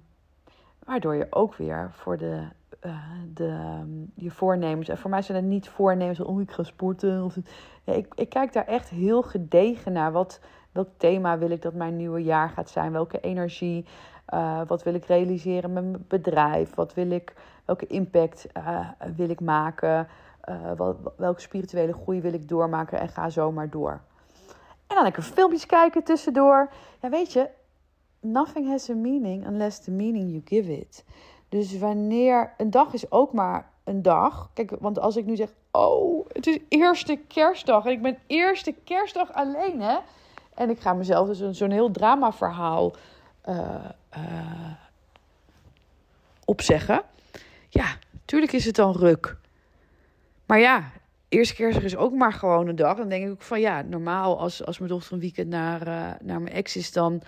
waardoor 0.85 1.15
je 1.15 1.27
ook 1.29 1.55
weer 1.55 1.89
voor 1.93 2.17
de 2.17 2.47
uh, 2.85 2.93
de, 3.33 3.77
um, 3.81 4.11
je 4.15 4.31
voornemens. 4.31 4.89
En 4.89 4.97
voor 4.97 5.09
mij 5.09 5.21
zijn 5.21 5.37
het 5.37 5.47
niet 5.47 5.69
voornemens, 5.69 6.19
oh 6.19 6.41
ik 6.41 6.51
ga 6.51 6.63
sporten. 6.63 7.23
Of, 7.23 7.35
ik, 7.83 8.13
ik 8.15 8.29
kijk 8.29 8.53
daar 8.53 8.65
echt 8.65 8.89
heel 8.89 9.21
gedegen 9.21 9.91
naar. 9.91 10.11
Wat, 10.11 10.39
welk 10.71 10.89
thema 10.97 11.37
wil 11.37 11.49
ik 11.49 11.61
dat 11.61 11.73
mijn 11.73 11.97
nieuwe 11.97 12.23
jaar 12.23 12.49
gaat 12.49 12.69
zijn? 12.69 12.91
Welke 12.91 13.19
energie? 13.19 13.85
Uh, 14.33 14.61
wat 14.67 14.83
wil 14.83 14.93
ik 14.93 15.05
realiseren 15.05 15.73
met 15.73 15.83
mijn 15.83 16.05
bedrijf? 16.07 16.75
Wat 16.75 16.93
wil 16.93 17.11
ik, 17.11 17.33
welke 17.65 17.87
impact 17.87 18.47
uh, 18.57 18.89
wil 19.15 19.29
ik 19.29 19.39
maken? 19.39 20.07
Wat, 20.75 20.97
welke 21.17 21.41
spirituele 21.41 21.93
groei 21.93 22.21
wil 22.21 22.33
ik 22.33 22.47
doormaken? 22.47 22.99
En 22.99 23.09
ga 23.09 23.29
zo 23.29 23.51
maar 23.51 23.69
door. 23.69 24.01
En 24.87 24.95
dan 24.95 25.03
lekker 25.03 25.23
filmpjes 25.23 25.65
kijken 25.65 26.03
tussendoor. 26.03 26.69
Ja, 27.01 27.09
weet 27.09 27.33
je, 27.33 27.49
nothing 28.19 28.67
has 28.67 28.89
a 28.89 28.93
meaning 28.93 29.47
unless 29.47 29.79
the 29.79 29.91
meaning 29.91 30.29
you 30.29 30.41
give 30.45 30.71
it. 30.71 31.03
Dus 31.49 31.77
wanneer 31.77 32.53
een 32.57 32.71
dag 32.71 32.93
is 32.93 33.11
ook 33.11 33.33
maar 33.33 33.69
een 33.83 34.01
dag. 34.01 34.49
Kijk, 34.53 34.71
want 34.79 34.99
als 34.99 35.15
ik 35.15 35.25
nu 35.25 35.35
zeg, 35.35 35.53
oh, 35.71 36.27
het 36.31 36.47
is 36.47 36.57
eerste 36.69 37.19
kerstdag 37.27 37.85
en 37.85 37.91
ik 37.91 38.01
ben 38.01 38.17
eerste 38.27 38.75
kerstdag 38.83 39.33
alleen, 39.33 39.81
hè? 39.81 39.97
En 40.53 40.69
ik 40.69 40.79
ga 40.79 40.93
mezelf 40.93 41.27
dus 41.27 41.57
zo'n 41.57 41.71
heel 41.71 41.91
dramaverhaal 41.91 42.95
uh, 43.49 43.85
opzeggen. 46.45 47.01
Ja, 47.69 47.85
tuurlijk 48.25 48.51
is 48.51 48.65
het 48.65 48.75
dan 48.75 48.95
ruk. 48.95 49.37
Maar 50.45 50.59
ja, 50.59 50.91
eerste 51.29 51.55
kerstdag 51.55 51.83
is 51.83 51.95
ook 51.95 52.13
maar 52.13 52.33
gewoon 52.33 52.67
een 52.67 52.75
dag. 52.75 52.97
Dan 52.97 53.09
denk 53.09 53.25
ik 53.25 53.31
ook 53.31 53.41
van 53.41 53.59
ja, 53.59 53.81
normaal 53.81 54.39
als, 54.39 54.65
als 54.65 54.77
mijn 54.77 54.91
dochter 54.91 55.13
een 55.13 55.19
weekend 55.19 55.49
naar, 55.49 55.87
uh, 55.87 56.11
naar 56.21 56.41
mijn 56.41 56.55
ex 56.55 56.75
is, 56.75 56.91
dan 56.91 57.21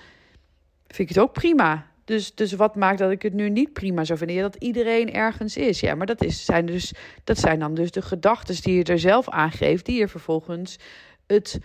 vind 0.95 1.10
ik 1.10 1.15
het 1.15 1.24
ook 1.24 1.33
prima. 1.33 1.89
Dus, 2.05 2.36
dus 2.36 2.51
wat 2.53 2.75
maakt 2.75 3.00
dat 3.00 3.12
ik 3.12 3.21
het 3.21 3.33
nu 3.33 3.50
niet 3.50 3.74
prima 3.74 4.03
zou 4.03 4.17
vinden? 4.17 4.36
Ja, 4.36 4.41
dat 4.41 4.55
iedereen 4.55 5.13
ergens 5.13 5.57
is. 5.57 5.79
Ja, 5.79 5.95
maar 5.95 6.05
dat, 6.05 6.24
is, 6.24 6.45
zijn, 6.45 6.65
dus, 6.65 6.93
dat 7.24 7.38
zijn 7.38 7.60
dan 7.60 7.74
dus 7.74 7.91
de 7.91 8.01
gedachten 8.01 8.62
die 8.62 8.75
je 8.75 8.83
er 8.83 9.00
zelf 9.00 9.29
aangeeft, 9.29 9.86
die 9.86 10.00
je 10.00 10.07
vervolgens 10.07 10.79
het 11.27 11.60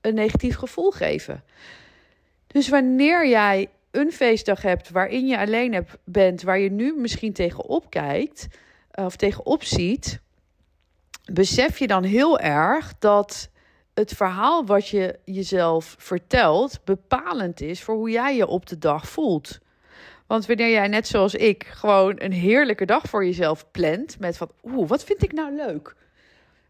een 0.00 0.14
negatief 0.14 0.56
gevoel 0.56 0.90
geven. 0.90 1.44
Dus 2.46 2.68
wanneer 2.68 3.28
jij 3.28 3.68
een 3.90 4.12
feestdag 4.12 4.62
hebt 4.62 4.90
waarin 4.90 5.26
je 5.26 5.38
alleen 5.38 5.72
hebt, 5.72 5.96
bent, 6.04 6.42
waar 6.42 6.58
je 6.58 6.70
nu 6.70 6.94
misschien 6.96 7.32
tegenop 7.32 7.90
kijkt 7.90 8.46
eh, 8.90 9.04
of 9.04 9.16
tegenop 9.16 9.64
ziet, 9.64 10.20
besef 11.32 11.78
je 11.78 11.86
dan 11.86 12.02
heel 12.02 12.38
erg 12.38 12.92
dat 12.98 13.50
het 14.00 14.12
verhaal 14.14 14.66
wat 14.66 14.88
je 14.88 15.18
jezelf 15.24 15.94
vertelt 15.98 16.84
bepalend 16.84 17.60
is 17.60 17.82
voor 17.82 17.94
hoe 17.94 18.10
jij 18.10 18.36
je 18.36 18.46
op 18.46 18.66
de 18.66 18.78
dag 18.78 19.08
voelt. 19.08 19.58
Want 20.26 20.46
wanneer 20.46 20.70
jij 20.70 20.88
net 20.88 21.06
zoals 21.06 21.34
ik 21.34 21.64
gewoon 21.64 22.14
een 22.18 22.32
heerlijke 22.32 22.84
dag 22.84 23.02
voor 23.02 23.24
jezelf 23.24 23.70
plant. 23.70 24.18
Met 24.18 24.36
van, 24.36 24.50
oeh, 24.62 24.88
wat 24.88 25.04
vind 25.04 25.22
ik 25.22 25.32
nou 25.32 25.54
leuk? 25.54 25.96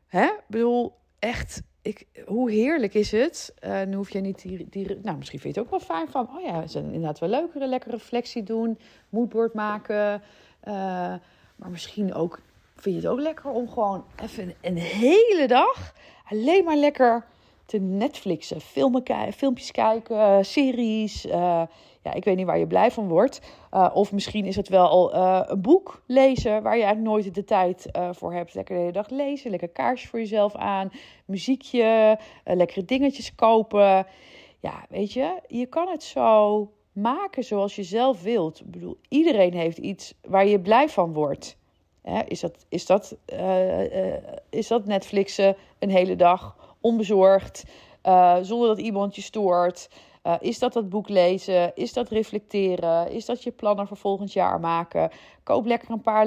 Hè? 0.07 0.25
Ik 0.25 0.45
bedoel, 0.47 0.95
echt, 1.19 1.63
ik, 1.83 2.07
hoe 2.27 2.51
heerlijk 2.51 2.95
is 2.95 3.11
het? 3.11 3.55
Uh, 3.65 3.83
nu 3.83 3.95
hoef 3.97 4.11
je 4.11 4.21
niet 4.21 4.43
die, 4.43 4.67
die... 4.71 4.99
Nou, 5.03 5.17
misschien 5.17 5.41
vind 5.41 5.55
je 5.55 5.61
het 5.61 5.69
ook 5.73 5.79
wel 5.79 5.97
fijn 5.97 6.09
van... 6.09 6.29
Oh 6.37 6.43
ja, 6.43 6.63
is 6.63 6.75
inderdaad 6.75 7.19
wel 7.19 7.29
leukere, 7.29 7.67
lekkere 7.67 7.97
reflectie 7.97 8.43
doen. 8.43 8.79
Moodboard 9.09 9.55
maken. 9.55 10.23
Uh, 10.65 10.75
maar 11.57 11.71
misschien 11.71 12.15
ook... 12.15 12.41
Vind 12.77 12.95
je 12.95 13.01
het 13.01 13.11
ook 13.11 13.21
lekker 13.21 13.51
om 13.51 13.69
gewoon 13.69 14.05
even 14.23 14.55
een 14.61 14.77
hele 14.77 15.47
dag... 15.47 15.93
alleen 16.31 16.65
maar 16.65 16.77
lekker 16.77 17.27
te 17.67 17.79
Netflixen. 17.79 18.61
Filmen, 18.61 19.03
filmpjes 19.33 19.71
kijken, 19.71 20.45
series... 20.45 21.27
Uh, 21.27 21.63
ja, 22.03 22.13
ik 22.13 22.25
weet 22.25 22.37
niet 22.37 22.47
waar 22.47 22.59
je 22.59 22.67
blij 22.67 22.91
van 22.91 23.09
wordt. 23.09 23.41
Uh, 23.75 23.91
of 23.95 24.13
misschien 24.13 24.45
is 24.45 24.57
het 24.57 24.69
wel 24.69 25.15
een 25.15 25.61
boek 25.61 26.03
lezen 26.07 26.63
waar 26.63 26.77
je 26.77 26.83
eigenlijk 26.83 27.15
nooit 27.15 27.35
de 27.35 27.45
tijd 27.45 27.89
voor 28.11 28.33
hebt. 28.33 28.55
Lekker 28.55 28.75
de 28.75 28.81
hele 28.81 28.93
dag 28.93 29.11
lezen, 29.11 29.51
lekker 29.51 29.69
kaarsje 29.69 30.09
voor 30.09 30.19
jezelf 30.19 30.55
aan, 30.55 30.93
muziekje, 31.25 32.19
lekkere 32.45 32.85
dingetjes 32.85 33.35
kopen. 33.35 34.07
Ja, 34.61 34.85
weet 34.89 35.13
je, 35.13 35.41
je 35.47 35.67
kan 35.67 35.89
het 35.89 36.03
zo 36.03 36.71
maken 36.93 37.45
zoals 37.45 37.77
je 37.77 37.83
zelf 37.83 38.23
wilt. 38.23 38.61
Ik 38.61 38.71
bedoel, 38.71 38.99
iedereen 39.09 39.55
heeft 39.55 39.79
iets 39.79 40.15
waar 40.23 40.47
je 40.47 40.61
blij 40.61 40.89
van 40.89 41.13
wordt. 41.13 41.57
Is, 42.27 42.41
dat, 42.41 42.67
is, 42.69 42.87
dat, 42.87 43.17
is 44.51 44.69
dat 44.69 44.87
Netflixen 44.87 45.57
een 45.79 45.91
hele 45.91 46.17
dag 46.17 46.57
onbezorgd, 46.81 47.65
zonder 48.41 48.69
dat 48.69 48.79
iemand 48.79 49.15
je 49.15 49.23
stoort? 49.23 49.89
Is 50.41 50.59
dat 50.59 50.73
dat 50.73 50.89
boek 50.89 51.09
lezen? 51.09 51.75
Is 51.75 51.93
dat 51.93 52.09
reflecteren? 52.09 53.11
Is 53.11 53.25
dat 53.25 53.43
je 53.43 53.51
plannen 53.51 53.87
voor 53.87 53.97
volgend 53.97 54.33
jaar 54.33 54.61
maken? 54.61 55.11
Koop 55.43 55.67
lekker 55.67 55.91
een 55.91 56.01
paar 56.01 56.27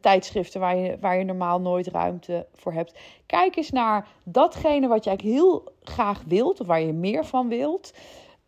tijdschriften 0.00 0.60
waar 0.60 0.76
je, 0.76 0.96
waar 1.00 1.18
je 1.18 1.24
normaal 1.24 1.60
nooit 1.60 1.86
ruimte 1.86 2.46
voor 2.54 2.72
hebt. 2.72 2.98
Kijk 3.26 3.56
eens 3.56 3.70
naar 3.70 4.08
datgene 4.24 4.88
wat 4.88 5.04
je 5.04 5.10
eigenlijk 5.10 5.38
heel 5.38 5.64
graag 5.82 6.22
wilt, 6.26 6.60
of 6.60 6.66
waar 6.66 6.80
je 6.80 6.92
meer 6.92 7.24
van 7.24 7.48
wilt. 7.48 7.92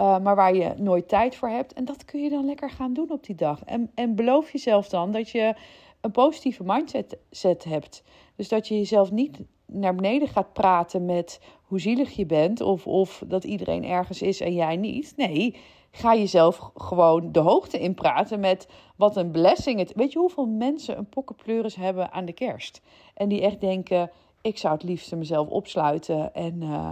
Uh, 0.02 0.18
maar 0.18 0.36
waar 0.36 0.54
je 0.54 0.74
nooit 0.76 1.08
tijd 1.08 1.36
voor 1.36 1.48
hebt. 1.48 1.72
En 1.72 1.84
dat 1.84 2.04
kun 2.04 2.22
je 2.22 2.30
dan 2.30 2.44
lekker 2.44 2.70
gaan 2.70 2.92
doen 2.92 3.10
op 3.10 3.24
die 3.24 3.34
dag. 3.34 3.64
En, 3.64 3.90
en 3.94 4.14
beloof 4.14 4.52
jezelf 4.52 4.88
dan 4.88 5.12
dat 5.12 5.30
je 5.30 5.54
een 6.00 6.10
positieve 6.10 6.62
mindset 6.64 7.16
set 7.30 7.64
hebt. 7.64 8.02
Dus 8.36 8.48
dat 8.48 8.68
je 8.68 8.74
jezelf 8.74 9.10
niet 9.10 9.40
naar 9.66 9.94
beneden 9.94 10.28
gaat 10.28 10.52
praten 10.52 11.04
met 11.04 11.40
hoe 11.62 11.80
zielig 11.80 12.10
je 12.10 12.26
bent 12.26 12.60
of, 12.60 12.86
of 12.86 13.22
dat 13.26 13.44
iedereen 13.44 13.84
ergens 13.84 14.22
is 14.22 14.40
en 14.40 14.54
jij 14.54 14.76
niet. 14.76 15.12
Nee, 15.16 15.56
ga 15.90 16.14
jezelf 16.14 16.70
gewoon 16.74 17.32
de 17.32 17.40
hoogte 17.40 17.80
in 17.80 17.94
praten 17.94 18.40
met 18.40 18.68
wat 18.96 19.16
een 19.16 19.30
blessing 19.30 19.78
het. 19.78 19.92
Weet 19.94 20.12
je 20.12 20.18
hoeveel 20.18 20.46
mensen 20.46 20.98
een 20.98 21.08
pokkenpleuris 21.08 21.74
hebben 21.74 22.12
aan 22.12 22.24
de 22.24 22.32
kerst? 22.32 22.80
En 23.14 23.28
die 23.28 23.40
echt 23.40 23.60
denken: 23.60 24.10
ik 24.40 24.58
zou 24.58 24.74
het 24.74 24.82
liefst 24.82 25.14
mezelf 25.14 25.48
opsluiten 25.48 26.34
en 26.34 26.62
uh, 26.62 26.88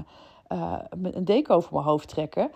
uh, 0.48 0.78
een 0.90 1.24
deken 1.24 1.54
over 1.54 1.72
mijn 1.72 1.84
hoofd 1.84 2.08
trekken. 2.08 2.50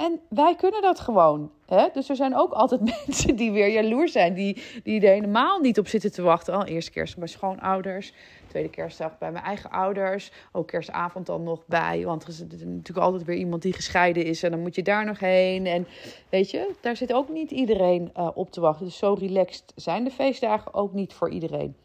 En 0.00 0.20
wij 0.28 0.54
kunnen 0.54 0.82
dat 0.82 1.00
gewoon. 1.00 1.50
Hè? 1.66 1.88
Dus 1.92 2.08
er 2.08 2.16
zijn 2.16 2.36
ook 2.36 2.52
altijd 2.52 2.80
mensen 3.06 3.36
die 3.36 3.52
weer 3.52 3.68
jaloers 3.68 4.12
zijn. 4.12 4.34
Die, 4.34 4.62
die 4.82 5.00
er 5.00 5.12
helemaal 5.12 5.60
niet 5.60 5.78
op 5.78 5.88
zitten 5.88 6.12
te 6.12 6.22
wachten. 6.22 6.54
Al 6.54 6.64
eerste 6.64 6.90
kerst 6.90 7.18
bij 7.18 7.28
schoonouders. 7.28 8.12
Tweede 8.46 8.68
kerstdag 8.68 9.18
bij 9.18 9.32
mijn 9.32 9.44
eigen 9.44 9.70
ouders. 9.70 10.32
Ook 10.52 10.66
kerstavond 10.66 11.26
dan 11.26 11.42
nog 11.42 11.66
bij. 11.66 12.04
Want 12.04 12.22
er 12.22 12.28
is 12.28 12.40
natuurlijk 12.40 13.06
altijd 13.06 13.24
weer 13.24 13.36
iemand 13.36 13.62
die 13.62 13.72
gescheiden 13.72 14.24
is. 14.24 14.42
En 14.42 14.50
dan 14.50 14.60
moet 14.60 14.74
je 14.74 14.82
daar 14.82 15.04
nog 15.04 15.18
heen. 15.18 15.66
En 15.66 15.86
weet 16.28 16.50
je, 16.50 16.74
daar 16.80 16.96
zit 16.96 17.12
ook 17.12 17.28
niet 17.28 17.50
iedereen 17.50 18.10
uh, 18.16 18.28
op 18.34 18.50
te 18.50 18.60
wachten. 18.60 18.84
Dus 18.86 18.98
zo 18.98 19.16
relaxed 19.18 19.72
zijn 19.74 20.04
de 20.04 20.10
feestdagen 20.10 20.74
ook 20.74 20.92
niet 20.92 21.12
voor 21.12 21.30
iedereen. 21.30 21.76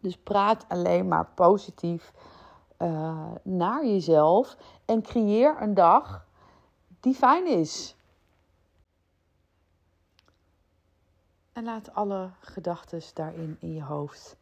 Dus 0.00 0.16
praat 0.16 0.64
alleen 0.68 1.08
maar 1.08 1.28
positief 1.34 2.12
uh, 2.78 3.32
naar 3.42 3.86
jezelf. 3.86 4.56
En 4.84 5.02
creëer 5.02 5.56
een 5.60 5.74
dag 5.74 6.26
die 7.00 7.14
fijn 7.14 7.46
is. 7.46 7.96
En 11.52 11.64
laat 11.64 11.94
alle 11.94 12.30
gedachten 12.40 13.02
daarin 13.14 13.56
in 13.60 13.74
je 13.74 13.82
hoofd 13.82 14.36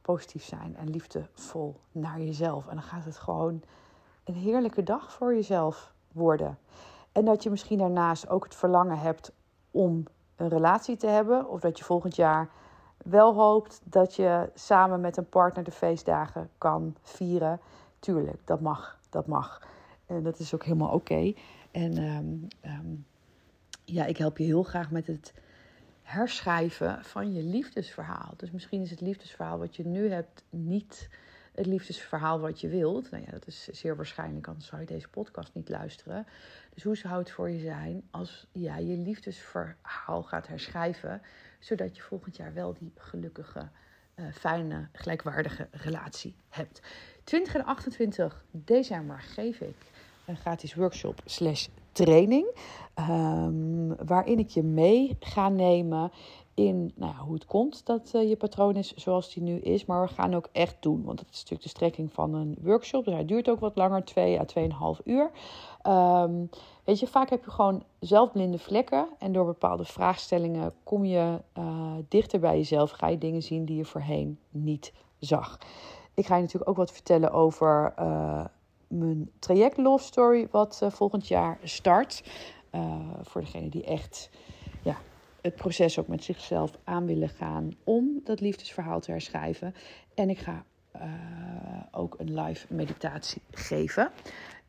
positief 0.00 0.44
zijn 0.44 0.76
en 0.76 0.90
liefdevol 0.90 1.80
naar 1.92 2.20
jezelf. 2.20 2.66
En 2.66 2.74
dan 2.74 2.84
gaat 2.84 3.04
het 3.04 3.16
gewoon 3.16 3.62
een 4.24 4.34
heerlijke 4.34 4.82
dag 4.82 5.12
voor 5.12 5.34
jezelf 5.34 5.92
worden. 6.12 6.58
En 7.12 7.24
dat 7.24 7.42
je 7.42 7.50
misschien 7.50 7.78
daarnaast 7.78 8.28
ook 8.28 8.44
het 8.44 8.54
verlangen 8.54 8.98
hebt 8.98 9.32
om 9.70 10.04
een 10.36 10.48
relatie 10.48 10.96
te 10.96 11.06
hebben. 11.06 11.48
Of 11.48 11.60
dat 11.60 11.78
je 11.78 11.84
volgend 11.84 12.16
jaar 12.16 12.48
wel 12.96 13.34
hoopt 13.34 13.80
dat 13.84 14.14
je 14.14 14.50
samen 14.54 15.00
met 15.00 15.16
een 15.16 15.28
partner 15.28 15.64
de 15.64 15.70
feestdagen 15.70 16.50
kan 16.58 16.96
vieren. 17.02 17.60
Tuurlijk, 17.98 18.46
dat 18.46 18.60
mag. 18.60 18.98
Dat 19.10 19.26
mag. 19.26 19.62
En 20.06 20.22
dat 20.22 20.38
is 20.38 20.54
ook 20.54 20.64
helemaal 20.64 20.92
oké. 20.92 21.32
En 21.70 21.98
um, 21.98 22.48
um, 22.64 23.06
ja, 23.84 24.04
ik 24.04 24.16
help 24.16 24.38
je 24.38 24.44
heel 24.44 24.62
graag 24.62 24.90
met 24.90 25.06
het 25.06 25.34
herschrijven 26.02 27.04
van 27.04 27.32
je 27.32 27.42
liefdesverhaal. 27.42 28.34
Dus 28.36 28.50
misschien 28.50 28.82
is 28.82 28.90
het 28.90 29.00
liefdesverhaal 29.00 29.58
wat 29.58 29.76
je 29.76 29.86
nu 29.86 30.10
hebt 30.10 30.44
niet 30.50 31.08
het 31.54 31.66
liefdesverhaal 31.66 32.40
wat 32.40 32.60
je 32.60 32.68
wilt. 32.68 33.10
Nou 33.10 33.22
ja, 33.24 33.30
dat 33.30 33.46
is 33.46 33.68
zeer 33.68 33.96
waarschijnlijk, 33.96 34.46
anders 34.46 34.66
zou 34.66 34.80
je 34.80 34.86
deze 34.86 35.08
podcast 35.08 35.54
niet 35.54 35.68
luisteren. 35.68 36.26
Dus 36.74 36.82
hoe 36.82 36.96
zou 36.96 37.18
het 37.18 37.30
voor 37.30 37.50
je 37.50 37.58
zijn 37.58 38.02
als 38.10 38.46
ja, 38.52 38.76
je 38.76 38.96
liefdesverhaal 38.96 40.22
gaat 40.22 40.46
herschrijven, 40.46 41.22
zodat 41.58 41.96
je 41.96 42.02
volgend 42.02 42.36
jaar 42.36 42.54
wel 42.54 42.74
die 42.74 42.92
gelukkige, 42.96 43.68
uh, 44.16 44.26
fijne, 44.32 44.88
gelijkwaardige 44.92 45.68
relatie 45.70 46.34
hebt. 46.48 46.82
20 47.24 47.54
en 47.54 47.64
28 47.64 48.44
december 48.50 49.20
geef 49.20 49.60
ik 49.60 49.76
een 50.26 50.36
gratis 50.36 50.74
workshop 50.74 51.20
slash 51.24 51.66
training. 51.92 52.46
Um, 52.98 54.06
waarin 54.06 54.38
ik 54.38 54.48
je 54.48 54.62
mee 54.62 55.16
ga 55.20 55.48
nemen 55.48 56.10
in 56.54 56.92
nou 56.94 57.12
ja, 57.12 57.18
hoe 57.18 57.34
het 57.34 57.46
komt 57.46 57.86
dat 57.86 58.12
uh, 58.14 58.28
je 58.28 58.36
patroon 58.36 58.76
is 58.76 58.94
zoals 58.94 59.34
die 59.34 59.42
nu 59.42 59.58
is. 59.58 59.84
Maar 59.84 60.02
we 60.02 60.14
gaan 60.14 60.34
ook 60.34 60.48
echt 60.52 60.76
doen, 60.80 61.04
want 61.04 61.18
dat 61.18 61.26
is 61.30 61.36
natuurlijk 61.36 61.62
de 61.62 61.68
strekking 61.68 62.12
van 62.12 62.34
een 62.34 62.56
workshop. 62.60 63.04
Dus 63.04 63.14
hij 63.14 63.24
duurt 63.24 63.48
ook 63.48 63.60
wat 63.60 63.76
langer, 63.76 64.04
2 64.04 64.40
à 64.40 64.44
2,5 64.98 65.02
uur. 65.04 65.30
Um, 65.86 66.48
weet 66.84 66.98
je, 66.98 67.06
vaak 67.06 67.30
heb 67.30 67.44
je 67.44 67.50
gewoon 67.50 67.84
zelfblinde 68.00 68.58
vlekken. 68.58 69.08
En 69.18 69.32
door 69.32 69.44
bepaalde 69.44 69.84
vraagstellingen 69.84 70.72
kom 70.82 71.04
je 71.04 71.40
uh, 71.58 71.92
dichter 72.08 72.40
bij 72.40 72.56
jezelf. 72.56 72.90
Ga 72.90 73.08
je 73.08 73.18
dingen 73.18 73.42
zien 73.42 73.64
die 73.64 73.76
je 73.76 73.84
voorheen 73.84 74.38
niet 74.50 74.92
zag. 75.18 75.58
Ik 76.14 76.26
ga 76.26 76.34
je 76.34 76.42
natuurlijk 76.42 76.70
ook 76.70 76.76
wat 76.76 76.92
vertellen 76.92 77.32
over 77.32 77.94
uh, 77.98 78.44
mijn 78.88 79.30
traject 79.38 79.76
Love 79.76 80.04
Story, 80.04 80.48
wat 80.50 80.80
uh, 80.82 80.90
volgend 80.90 81.28
jaar 81.28 81.58
start. 81.62 82.24
Voor 83.22 83.40
degene 83.40 83.68
die 83.68 83.84
echt 83.84 84.30
ja, 84.82 84.96
het 85.40 85.54
proces 85.54 85.98
ook 85.98 86.06
met 86.06 86.24
zichzelf 86.24 86.70
aan 86.84 87.06
willen 87.06 87.28
gaan 87.28 87.72
om 87.84 88.20
dat 88.24 88.40
liefdesverhaal 88.40 89.00
te 89.00 89.10
herschrijven. 89.10 89.74
En 90.14 90.30
ik 90.30 90.38
ga 90.38 90.64
ook 91.90 92.14
een 92.18 92.40
live 92.40 92.74
meditatie 92.74 93.42
geven. 93.50 94.10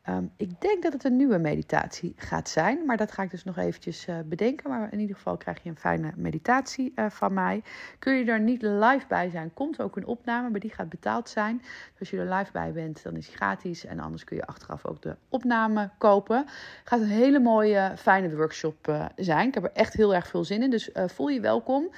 Um, 0.08 0.30
ik 0.36 0.60
denk 0.60 0.82
dat 0.82 0.92
het 0.92 1.04
een 1.04 1.16
nieuwe 1.16 1.38
meditatie 1.38 2.12
gaat 2.16 2.48
zijn, 2.48 2.84
maar 2.86 2.96
dat 2.96 3.12
ga 3.12 3.22
ik 3.22 3.30
dus 3.30 3.44
nog 3.44 3.56
eventjes 3.56 4.06
uh, 4.06 4.16
bedenken. 4.24 4.70
Maar 4.70 4.92
in 4.92 5.00
ieder 5.00 5.16
geval 5.16 5.36
krijg 5.36 5.62
je 5.62 5.68
een 5.68 5.76
fijne 5.76 6.12
meditatie 6.16 6.92
uh, 6.96 7.10
van 7.10 7.34
mij. 7.34 7.62
Kun 7.98 8.14
je 8.14 8.24
er 8.24 8.40
niet 8.40 8.62
live 8.62 9.04
bij 9.08 9.30
zijn, 9.30 9.54
komt 9.54 9.80
ook 9.80 9.96
een 9.96 10.06
opname, 10.06 10.50
maar 10.50 10.60
die 10.60 10.72
gaat 10.72 10.88
betaald 10.88 11.28
zijn. 11.28 11.58
Dus 11.58 12.00
als 12.00 12.10
je 12.10 12.18
er 12.18 12.34
live 12.34 12.52
bij 12.52 12.72
bent, 12.72 13.02
dan 13.02 13.16
is 13.16 13.26
die 13.26 13.36
gratis. 13.36 13.84
En 13.84 14.00
anders 14.00 14.24
kun 14.24 14.36
je 14.36 14.46
achteraf 14.46 14.86
ook 14.86 15.02
de 15.02 15.16
opname 15.28 15.90
kopen. 15.98 16.38
Het 16.38 16.80
gaat 16.84 17.00
een 17.00 17.06
hele 17.06 17.38
mooie, 17.38 17.92
fijne 17.96 18.36
workshop 18.36 18.88
uh, 18.88 19.04
zijn. 19.16 19.48
Ik 19.48 19.54
heb 19.54 19.64
er 19.64 19.72
echt 19.72 19.92
heel 19.92 20.14
erg 20.14 20.26
veel 20.26 20.44
zin 20.44 20.62
in, 20.62 20.70
dus 20.70 20.90
voel 20.94 21.28
je 21.28 21.40
welkom. 21.40 21.90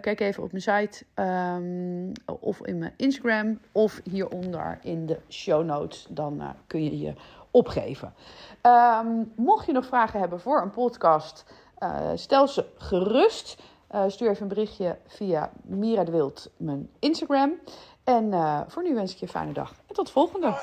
kijk 0.00 0.20
even 0.20 0.42
op 0.42 0.52
mijn 0.52 0.62
site 0.62 1.04
um, 1.22 2.12
of 2.40 2.66
in 2.66 2.78
mijn 2.78 2.92
Instagram 2.96 3.58
of 3.72 4.00
hieronder 4.04 4.78
in 4.82 5.06
de 5.06 5.18
show 5.28 5.64
notes. 5.64 6.06
Dan 6.10 6.54
kun 6.66 6.84
je 6.84 6.98
je 6.98 7.14
opgeven. 7.56 8.14
Ehm, 8.60 9.22
mocht 9.36 9.66
je 9.66 9.72
nog 9.72 9.86
vragen 9.86 10.20
hebben 10.20 10.40
voor 10.40 10.62
een 10.62 10.70
podcast, 10.70 11.44
eh, 11.78 12.10
stel 12.14 12.48
ze 12.48 12.64
gerust. 12.78 13.56
Eh, 13.88 14.04
stuur 14.06 14.30
even 14.30 14.42
een 14.42 14.48
berichtje 14.48 14.98
via 15.06 15.50
Mira 15.62 16.04
de 16.04 16.10
Wild, 16.10 16.50
mijn 16.56 16.90
Instagram. 16.98 17.60
En 18.04 18.32
eh, 18.32 18.60
voor 18.68 18.82
nu 18.82 18.94
wens 18.94 19.12
ik 19.12 19.18
je 19.18 19.26
een 19.26 19.32
fijne 19.32 19.52
dag. 19.52 19.72
En 19.86 19.94
tot 19.94 20.10
volgende. 20.10 20.54